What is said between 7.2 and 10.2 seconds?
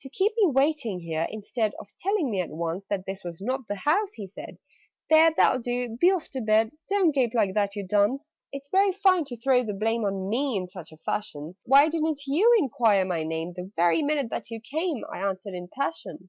like that, you dunce!" "It's very fine to throw the blame